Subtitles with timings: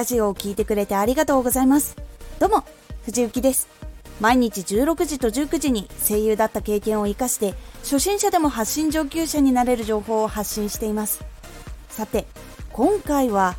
[0.00, 1.94] ラジオを聴いてくれてありがとうございます。
[2.38, 2.64] どうも
[3.04, 3.68] 藤幸です。
[4.18, 7.52] 毎日16時と19時に声優だった経験を生かして
[7.82, 11.22] 初心者でも発信上級者になれる情報を発信しています。
[11.90, 12.24] さて
[12.72, 13.56] 今回は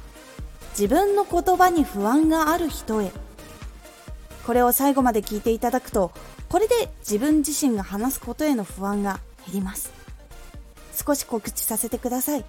[0.71, 3.11] 自分の言葉に不安がある人へ。
[4.43, 6.11] これを最後まで聞いていただくと
[6.50, 9.92] これで自分自身が話すことへの不安が減ります。
[11.05, 12.43] 少し告知させてください。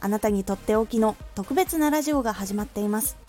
[0.00, 3.27] あなたにとっておきの特別なラジオが始まっています。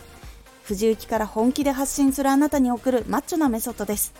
[0.70, 4.14] 藤雪から本気で発信するあなたに送るマッチョなメソッドです。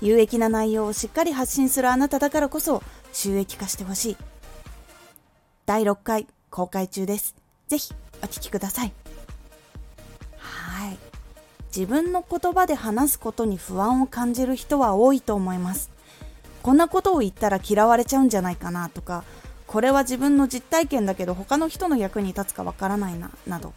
[0.00, 2.80] 有益な内容をしっかり発信するあなただからこそ
[3.12, 4.16] 収益化してほしい。
[5.66, 7.34] 第6回公開中です。
[7.66, 8.92] ぜひお聞きください。
[10.38, 10.98] はい。
[11.76, 15.90] 自分の言葉で話すことに不安を感じる人は多いと思います。
[16.62, 19.24] こんなことを言ったら嫌われちゃうんじゃないかなとか
[19.66, 23.72] これは自分の実体験だけど他の人の役に立つかわからないななど。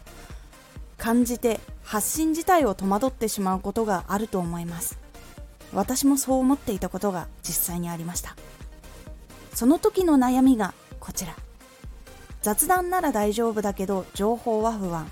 [1.04, 4.98] 感じて発信自体を戸惑ってしまうことがあると思います。
[5.74, 8.34] 私もそう思っていたことが実際にありました。
[9.52, 11.36] その時の悩みがこちら。
[12.40, 15.06] 雑談なら大丈夫だけど情報は不安。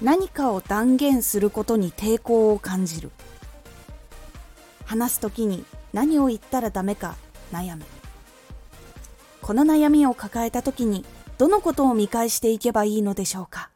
[0.00, 3.10] 何かを断言することに抵抗を感じる。
[4.84, 7.16] 話す時に何を言ったらダメか
[7.50, 7.84] 悩む。
[9.42, 11.04] この悩みを抱えた時に
[11.36, 13.70] どのことを見返していけばいいのでしょうか。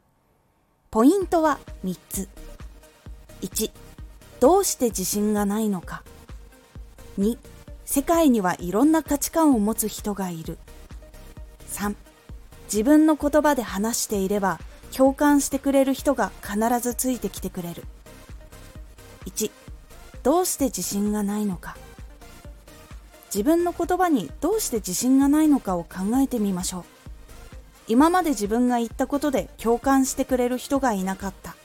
[0.92, 2.28] ポイントは3つ。
[3.40, 3.70] 1
[4.40, 6.02] どうして自信がないのか。
[7.18, 7.38] 2
[7.86, 10.58] 世界にはいろんな価値観を持つ人がいる。
[11.70, 11.94] 3
[12.64, 14.60] 自分の言葉で話していれば
[14.94, 17.84] 共感してくれる人が必ずついてきてくれる。
[19.24, 19.50] 1
[20.22, 21.74] どうして自信がないのか。
[23.34, 26.91] 自分の言葉にどうして自信がないのかを考えてみましょう。
[27.88, 31.56] 今まで自分が言ったことで共感してくれる人がいなかった。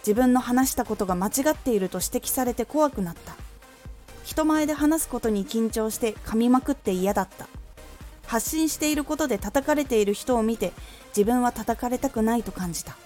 [0.00, 3.34] 自分の話したことが間違っていると指摘されて怖くなった。
[4.24, 7.48] 人前で話すことに緊張して噛みまくって嫌だった。
[8.26, 10.72] 発信していることで叩かれている人を見て
[11.16, 12.96] 自分は叩かれたくないと感じた。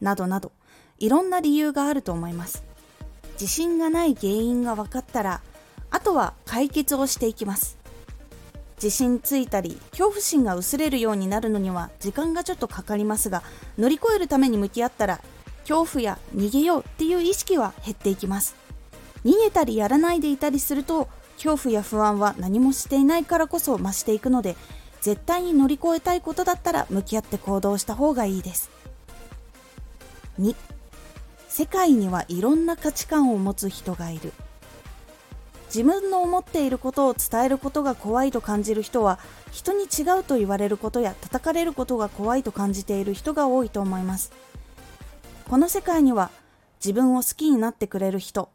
[0.00, 0.52] などなど
[0.98, 2.64] いろんな理由があると思います。
[3.34, 5.40] 自信がない原因が分かったら
[5.90, 7.79] あとは解決をしていきます。
[8.82, 13.42] 自信ついたり恐怖心が薄れるようになるのには時間がちょっとかかりますが
[13.76, 15.20] 乗り越えるために向き合ったら
[15.68, 18.56] 恐怖や逃げようっていう意識は減っていきます。
[19.24, 24.56] 逃げたりやらないでいたりすると恐怖や不安は何もしていないからこそ増していくので
[25.02, 28.70] 絶対に乗り越えたいことだったら向き合って行動した方がいいです。
[30.40, 30.56] 2
[31.48, 34.32] 世界にはいろんな価値観を持つ人がいる。
[35.72, 39.20] 自分の思っていることを伝えることが怖いと感じる人は
[39.52, 44.32] 人に違うと言われることや叩かれることが怖いと感じている人が多いと思います。
[45.48, 46.30] この世界には
[46.84, 48.50] 自分を好きになってくれる人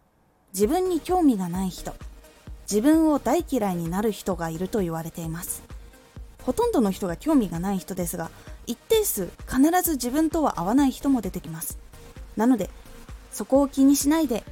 [0.54, 1.94] 自分に興味がない人
[2.70, 5.64] 自分を大嫌いになる人がいると言われています。
[6.44, 8.30] ほとんどの人が興味がない人ですが
[8.68, 11.78] 一定数必ず自分とは合わない人も出てきます。
[12.36, 12.70] なので
[13.32, 14.44] そこを気にしないで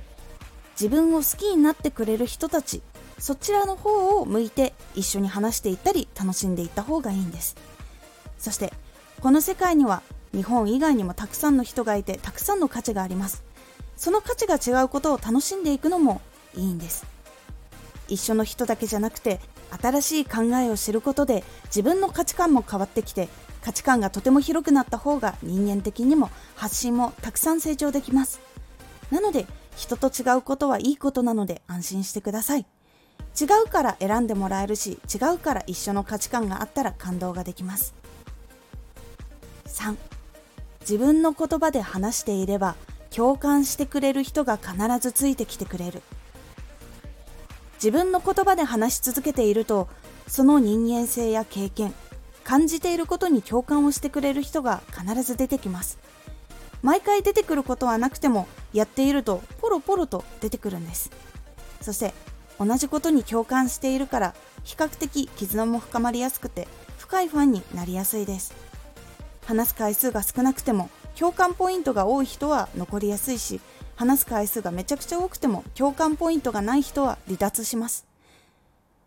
[0.73, 2.81] 自分を好きになってくれる人たち
[3.19, 7.55] そちらの方を向いて一緒に話していったり楽しんでいった方がいいんです。
[8.37, 8.73] そして
[9.21, 10.01] この世界には
[10.33, 13.43] 日本以外にもたくさんの人がいてたくさんの価値があります。
[13.95, 16.21] その価値が違うことを楽しんでいくのも
[16.55, 17.05] いいんです。
[18.09, 19.39] 一緒の人だけじゃなくて
[19.81, 23.29] 新しい考えを知ることで自分の価値観も変わってきて
[23.63, 28.41] 価値観がとても広くなった方が人間的にも発信もたくさん成長できます。
[29.11, 29.45] なので
[29.75, 32.65] 人と違うことはいいことなので安心してください。
[33.39, 37.95] 違うから選んでもらえるし違うから一緒の価値観があったら感動ができます。
[39.65, 39.95] 3
[40.81, 42.75] 自分の言葉で話していれば
[43.09, 46.01] 共感してくれる人が必ずついてきてくれる。
[47.75, 49.89] 自分の言葉で話し続けていると
[50.27, 51.93] その人間性や経験
[52.43, 55.97] 感じていることに共感をしてくれる人が必ず出てきます。
[56.83, 61.09] 毎回出てくることはなくてもやっているとポロポロと出てくるんです。
[61.81, 62.13] そして
[62.59, 68.53] 同じことに共感しているから比較的絆も深まりやすくて深いファンになりやすいです。
[69.45, 73.59] 話す回数が少なくても共感ポイントが多い人は残りやすいし
[73.95, 78.05] 話す回数がめちゃくちゃ多くても共感ポイントがない人は離脱します。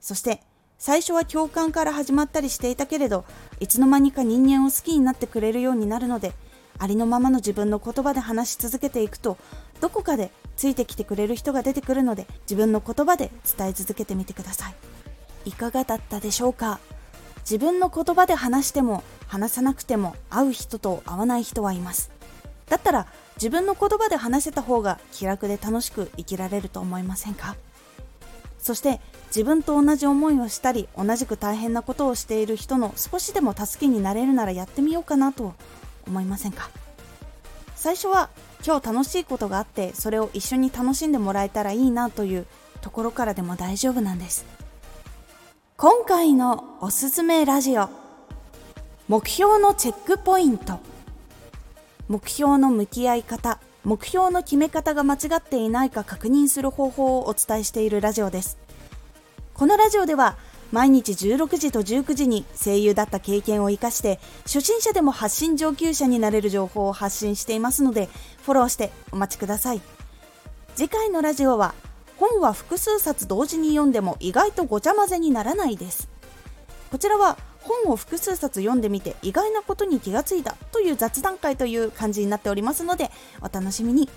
[0.00, 0.40] そして
[0.78, 3.24] 最初は共感から始まったりしていたけれど
[3.60, 6.32] いつの間にか人間を好きになってくれるようになるので
[6.78, 9.38] ありのままの自分の言葉で話し続けていくと
[9.80, 14.74] どこかでついてきてくれる人が出てくるので自分の言葉で伝え続けてみてください。
[15.46, 16.80] いかがだったでしょうか？
[17.40, 22.10] 自分の言葉で話しても話さなくても会う人と会わない人はいます。
[22.68, 23.06] だったら
[23.36, 27.54] 自分の言葉で話せた方が気楽で楽しく生きられると思いませんか？
[28.58, 35.54] そして自分と同じ思いをしたり同じく大変なことをしている人の少しでも助けになれるならやってみようかなと
[36.06, 36.70] 思いませんか？
[37.74, 38.30] 最初は
[38.66, 42.46] 今日楽しいことがあってそれを一緒に楽しんでもらえたらいいなという
[42.80, 44.44] ところからでも大丈夫なんです。
[45.76, 47.88] 今回のおすすめラジオ
[49.08, 50.80] 目標のチェックポイント。
[52.08, 58.58] 目標の向き合い方目標の決め方が間違っていないか確認する方法をお伝えしているラジオです。
[59.54, 60.36] このラジオでは
[60.72, 68.08] 毎日16時と19時に声優だった経験を生かして初心者でも発信上級者になれる情報を発信していますので
[68.42, 69.80] フォローしてお待ちください。
[70.74, 71.74] 次回のラジオは
[72.18, 76.08] 本は複数冊同時に読んでも意外とごちゃ混ぜにならないです。
[76.90, 83.10] こちらは本を複数冊読んでみて意外なことに気がついたという雑談会という感じになっておりますので
[83.40, 84.08] お楽しみに。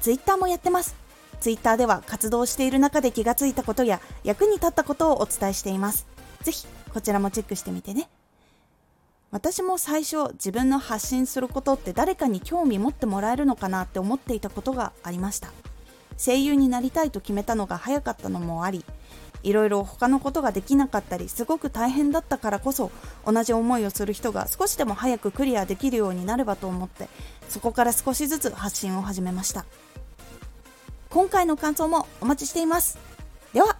[0.00, 1.03] Twitter もやってます。
[1.40, 6.06] ツイッターでは活動している中で気がついたことや役に立ったことをお伝えしています。
[6.42, 8.08] ぜひこちらもチェックしてみてね。
[9.30, 15.48] 私も最初自分の発信することって誰かに興味持ってもらえるのかなって思っていたことがありました。
[16.16, 18.84] 声優になりたいと決めたのが早かったのもあり、
[19.44, 22.90] いろいろ他のことができなかったりすごく大変だったからこそ
[23.26, 27.08] 同じ思いをする人が少しでも早くクリアできるようになればと思って
[27.48, 29.66] そこから少しずつ発信を始めました。
[31.14, 32.98] 今回の感想もお待ちしています。
[33.52, 33.76] では、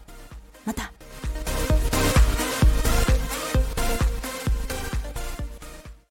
[0.64, 0.93] また。